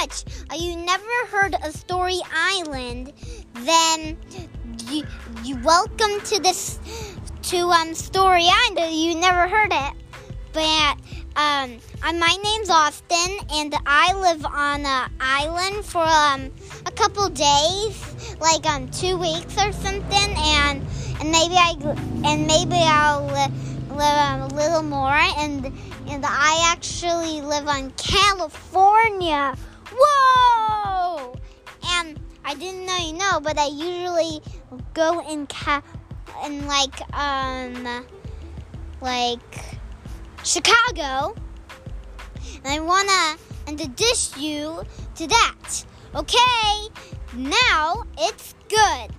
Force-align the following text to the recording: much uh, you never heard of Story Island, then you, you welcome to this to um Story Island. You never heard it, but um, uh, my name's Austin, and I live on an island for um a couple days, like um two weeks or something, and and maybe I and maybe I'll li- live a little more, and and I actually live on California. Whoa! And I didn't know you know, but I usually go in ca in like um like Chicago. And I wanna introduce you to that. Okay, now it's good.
much 0.00 0.24
uh, 0.50 0.54
you 0.54 0.76
never 0.76 1.26
heard 1.28 1.54
of 1.62 1.74
Story 1.74 2.20
Island, 2.32 3.12
then 3.52 4.16
you, 4.88 5.04
you 5.44 5.58
welcome 5.62 6.20
to 6.22 6.40
this 6.40 6.78
to 7.42 7.58
um 7.68 7.94
Story 7.94 8.46
Island. 8.48 8.94
You 8.94 9.14
never 9.16 9.46
heard 9.46 9.72
it, 9.72 9.92
but 10.52 10.96
um, 11.36 11.78
uh, 12.02 12.12
my 12.14 12.36
name's 12.42 12.70
Austin, 12.70 13.38
and 13.52 13.74
I 13.84 14.14
live 14.14 14.44
on 14.46 14.86
an 14.86 15.10
island 15.20 15.84
for 15.84 16.04
um 16.04 16.50
a 16.86 16.92
couple 16.92 17.28
days, 17.28 17.96
like 18.40 18.64
um 18.66 18.88
two 18.90 19.18
weeks 19.18 19.54
or 19.62 19.70
something, 19.72 20.30
and 20.38 20.82
and 21.20 21.30
maybe 21.30 21.56
I 21.56 21.74
and 22.24 22.46
maybe 22.46 22.76
I'll 22.76 23.26
li- 23.26 23.54
live 23.90 24.50
a 24.50 24.54
little 24.54 24.82
more, 24.82 25.20
and 25.38 25.66
and 26.08 26.24
I 26.26 26.72
actually 26.72 27.42
live 27.42 27.68
on 27.68 27.90
California. 27.98 29.56
Whoa! 29.92 31.34
And 31.98 32.20
I 32.44 32.54
didn't 32.54 32.86
know 32.86 32.96
you 32.98 33.12
know, 33.14 33.40
but 33.40 33.58
I 33.58 33.66
usually 33.66 34.40
go 34.94 35.20
in 35.28 35.46
ca 35.46 35.82
in 36.44 36.66
like 36.66 37.00
um 37.14 38.06
like 39.00 39.40
Chicago. 40.44 41.34
And 42.64 42.66
I 42.66 42.80
wanna 42.80 43.38
introduce 43.66 44.36
you 44.36 44.82
to 45.16 45.26
that. 45.26 45.84
Okay, 46.14 46.88
now 47.34 48.04
it's 48.18 48.54
good. 48.68 49.10